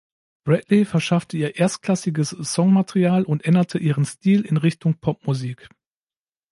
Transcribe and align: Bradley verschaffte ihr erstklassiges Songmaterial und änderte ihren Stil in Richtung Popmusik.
Bradley 0.45 0.85
verschaffte 0.85 1.37
ihr 1.37 1.57
erstklassiges 1.57 2.31
Songmaterial 2.31 3.23
und 3.23 3.45
änderte 3.45 3.77
ihren 3.77 4.03
Stil 4.05 4.41
in 4.47 4.57
Richtung 4.57 4.95
Popmusik. 4.95 5.69